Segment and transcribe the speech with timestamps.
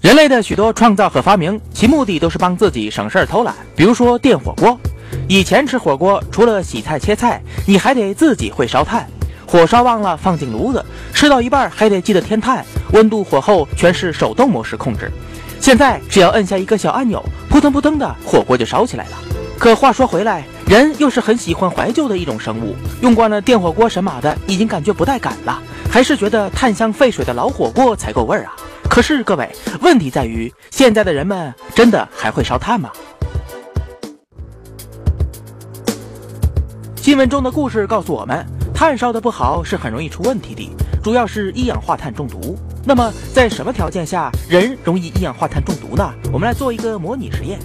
[0.00, 3.54] 人类的许多创造和发明，其目的都是帮自己省事儿偷懒。
[3.76, 4.78] 比如说电火锅，
[5.28, 9.06] 以前吃火锅除了洗菜切菜，你还得自己会烧炭，
[9.46, 15.10] 火烧旺了放进炉子，吃到一半还得记得添炭，温度火候全是手动模式控制。
[15.60, 19.18] 现在只要摁下一个小按钮，扑腾扑腾的火锅就烧起来了。
[19.58, 25.60] 可话说回来，人又是很喜欢怀旧的一种生物，用惯了电火锅神马的，已经感觉不带感了，
[25.90, 28.54] 还是觉得炭香沸水的老火锅才够味儿啊。
[28.88, 32.88] 可是各位，问题在于现在的人们真的还会烧炭吗？
[36.94, 40.70] 新闻中的故事告诉我们，炭烧的不好是很容易出问题的，
[41.02, 42.56] 主要是一氧化碳中毒。
[42.84, 46.14] 那么在什么条件下人容易一氧化碳中毒呢？
[46.32, 47.58] 我们来做一个模拟实验。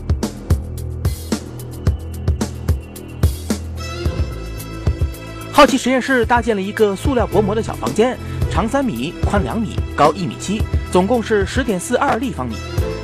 [5.56, 8.18] 好奇实验室搭建了一个塑料薄膜的小房间，
[8.52, 12.58] 长三米，宽两米，高一米七，总共是十点四二立方米。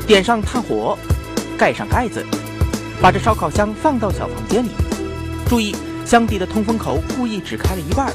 [0.05, 0.97] 点上炭火，
[1.57, 2.25] 盖上盖子，
[3.01, 4.67] 把这烧烤箱放到小房间里。
[5.47, 5.73] 注意，
[6.05, 8.11] 箱底的通风口故意只开了一半。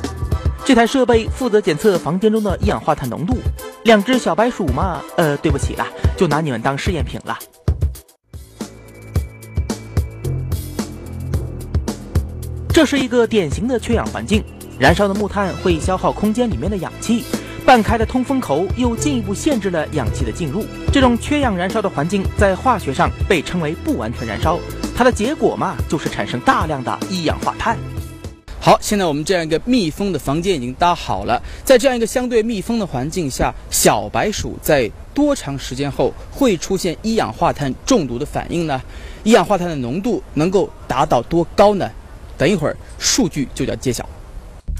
[0.67, 3.39] 这台设备负责检测房间中的一氧化碳浓度。
[3.85, 7.39] 两只小白鼠嘛，呃，对不起了，就拿你们当试验品了。
[12.77, 14.45] 这是一个典型的缺氧环境，
[14.79, 17.25] 燃烧的木炭会消耗空间里面的氧气，
[17.65, 20.63] 半开的通风口又进一步限制了氧气的进入。
[20.93, 24.59] 这种缺氧燃烧的环境在化学上被称为不完全燃烧，
[24.95, 27.79] 它的结果嘛，就是产生大量的一氧化碳。
[28.61, 38.79] 好，现在我们这样一个密封的房间已经搭好了，在这样一个相对密封的环境下，小白鼠在多长时间后会出现一氧化碳中毒的反应呢？
[39.25, 41.91] 一氧化碳的浓度能够达到多高呢？
[42.39, 44.09] 等一会儿，数据就将揭晓。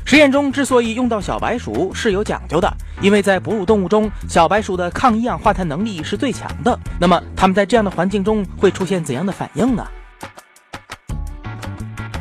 [0.05, 6.79] 实验中之所以用到小白鼠是有讲究的，因为在哺乳动物中，小白鼠的抗一氧化碳能力是最强的。
[7.01, 9.85] 那么，它们在这样的环境中会出现怎样的反应呢？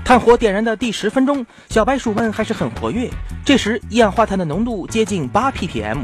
[0.04, 3.10] 炭火点燃的第十分钟，小白鼠们还是很活跃，
[3.44, 6.00] 这时一氧化碳的浓度接近八 ppm。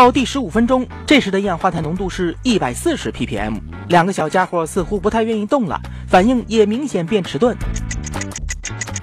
[0.00, 3.54] 到第十五分钟，这时的一氧化碳浓度是一百四十 ppm。
[3.88, 5.78] 两个小家伙似乎不太愿意动了，
[6.08, 7.54] 反应也明显变迟钝。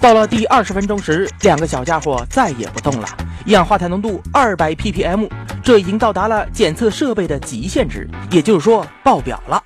[0.01, 3.07] 到了第二十分钟时，两个小家伙再也不动了，
[3.45, 5.29] 一氧化碳浓度二百 ppm，
[5.61, 9.61] 这已经到达了检测设备的极限值，也就是说爆表了。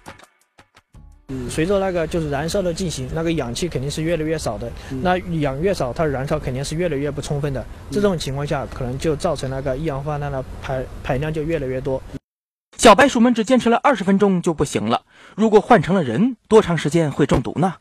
[1.49, 4.71] 随着那个就是燃烧的进行，那个氧气肯定是越来越少的。
[5.01, 7.65] 那氧越少，它的燃烧肯定是越来越不充分的。
[7.89, 12.01] 这种情况下，可能就造成那个一氧化碳的排排量就越来越多。
[12.77, 15.03] 小白鼠们只坚持了二十分钟就不行了。
[15.35, 17.75] 如果换成了人，多长时间会中毒呢？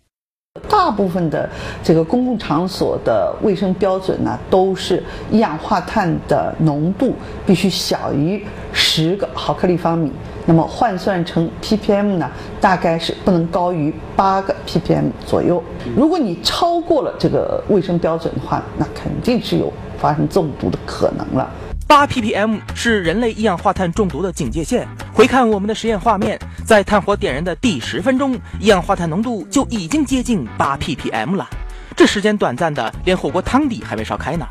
[0.68, 1.48] 大部分的
[1.80, 5.00] 这个公共场所的卫生标准呢，都是
[5.30, 7.14] 一氧化碳的浓度
[7.46, 10.10] 必须小于十个毫克立方米。
[10.46, 12.28] 那么换算成 ppm 呢，
[12.60, 15.62] 大概是不能高于八个 ppm 左右。
[15.96, 21.48] 如果你超过了这个卫生标准的话，那肯定是有发生中毒的可能了。
[21.86, 24.88] 八 ppm 是人类一氧化碳中毒的警戒线。
[25.20, 31.46] 回看我们的实验画面，在炭火点燃的第十分钟，一氧化碳浓度就已经接近八 ppm 了。
[31.94, 34.48] 这时间短暂的，连火锅汤底还没烧开呢。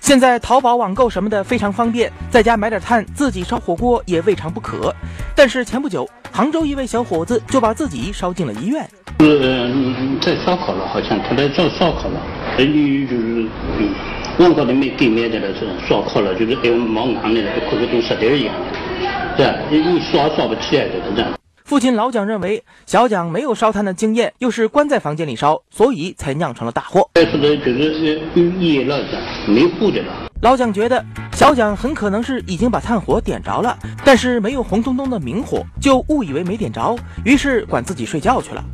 [0.00, 4.96] 现在淘宝网购什么的非常方便，在家买点炭自己烧火锅也未尝不可。
[5.36, 8.88] 但是前不久，杭州一位小伙子就把自己烧进了医院。
[9.18, 12.37] 嗯，在烧烤了，好像他在做烧烤了。
[12.58, 13.46] 哎，你就是
[13.78, 13.94] 嗯，
[14.40, 18.54] 网高头没给买的了，是烧烤了，就是还有冒烟的，就跟跟石头一样
[19.36, 19.58] 的，是吧？
[19.70, 21.30] 你烧烧不起来的，这样。
[21.64, 27.08] 父亲老蒋认为，小蒋没有烧炭的经验，又是关在房间里烧，所以才酿成了大祸。
[27.14, 28.98] 说的就是噎了，
[29.46, 30.28] 没火的了。
[30.42, 31.04] 老蒋觉得，
[31.34, 38.64] 小蒋很可能是已经把炭火点着了，但是没有红彤彤的明火，就误以为没点着，于是管自己睡觉去了。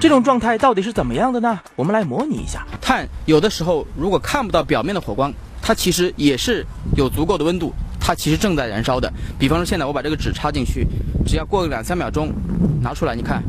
[0.00, 1.58] 这种状态到底是怎么样的呢？
[1.74, 2.64] 我们来模拟一下。
[2.80, 6.64] 碳有的时候如果看不到表面的火光，它其实也是
[6.96, 9.12] 有足够的温度，它其实正在燃烧的。
[9.40, 10.86] 比方说，现在我把这个纸插进去，
[11.26, 12.32] 只要过个两三秒钟，
[12.80, 13.42] 拿出来，你看，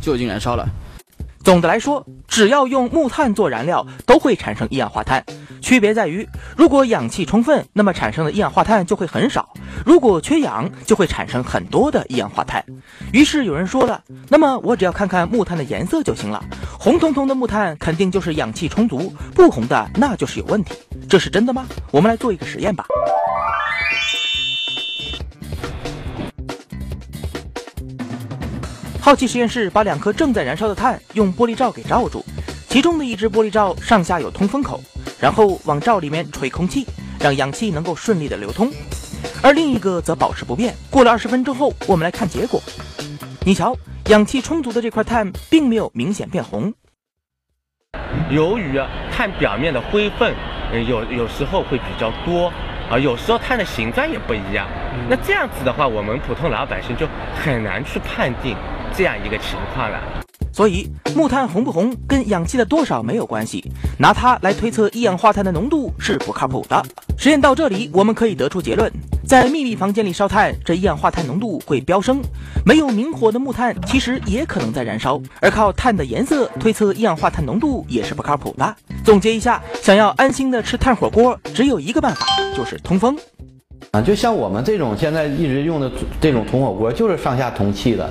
[0.00, 0.66] 就已经燃烧了。
[1.44, 5.24] 总的来说，只要用木炭做燃料，都会产生一氧化碳。
[5.60, 6.26] 区别在于，
[6.56, 9.50] 如果氧气充分，那么产生的一氧化碳就会很少；
[9.84, 12.64] 如果缺氧就会产生很多的一氧化碳。
[13.12, 16.44] 于是有人说了那么我只要看看木炭的颜色就行了。
[16.78, 20.74] 红彤彤的木炭肯定就是氧气充足不红的那就是有问题
[21.08, 21.66] 这是真的吗？
[21.90, 22.86] 我们来做一个实验吧。
[29.00, 32.24] 好奇实验室把两颗正在燃烧的碳用玻璃罩给罩住
[32.68, 34.80] 其中的一只玻璃罩上下有通风口
[35.18, 36.86] 然后往罩里面吹空气
[37.18, 38.70] 让氧气能够顺利的流通。
[39.42, 40.74] 而另一个则保持不变。
[40.90, 42.60] 过了二十分钟后，我们来看结果。
[43.44, 43.76] 你瞧，
[44.06, 46.72] 氧气充足的这块碳并没有明显变红。
[48.30, 48.80] 由于
[49.10, 50.34] 碳表面的灰分，
[50.86, 52.52] 有有时候会比较多。
[52.90, 54.66] 啊，有时候碳的形状也不一样，
[55.08, 57.06] 那这样子的话，我们普通老百姓就
[57.36, 58.56] 很难去判定
[58.92, 60.00] 这样一个情况了。
[60.52, 63.64] 所以木炭红不红跟氧气的多少没有关系，
[64.00, 66.84] 拿它来推测一氧化碳的浓度是不靠谱的。
[67.22, 68.90] 实验到这里，我们可以得出结论：
[69.26, 72.22] 在秘密房间里烧炭，这一氧化碳浓度会飙升。
[72.64, 78.74] 没有明火的木炭其实也可能在燃烧，而靠碳的颜色推测一氧化碳浓度也是不靠谱的。
[79.04, 82.24] 总结一下，想要安心的吃炭火锅，只有一个办法，
[82.56, 83.14] 就是通风。
[83.90, 85.92] 啊，就像我们这种现在一直用的
[86.22, 88.08] 这种铜火锅，就是上下通气的。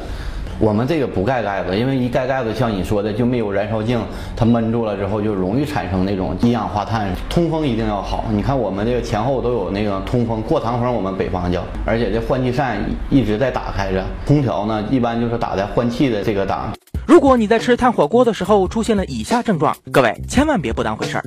[0.59, 3.97] 我们这个不盖盖子，因为一盖盖子，像你说的就没有燃烧镜，
[4.35, 7.07] 它闷住了之后就容易产生那种一氧化碳。
[7.29, 12.77] 通风一定要好，你看我们这个前后都有那个通风过堂风，我们北方叫，而且这换气扇
[13.09, 16.73] 一直在打开着，空调呢一般就是打在换气的这个档。
[17.07, 21.23] 如果你在吃炭火锅的时候出现了以下症状，各位千万别不当回事儿。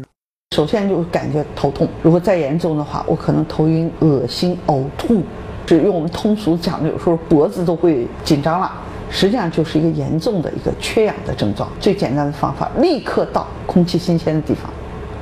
[0.54, 5.22] 首先就感觉头痛，如果再严重的话，我可能头晕、恶心、呕吐，
[5.66, 8.70] 是用我们通俗讲的，有时候脖子都会紧张了。
[9.12, 11.68] 实际上就是一个严重的一个缺氧的症状。
[11.78, 14.64] 最简单的方法，立刻到空气新鲜的地方，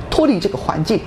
[0.09, 0.99] 脱离这个环境。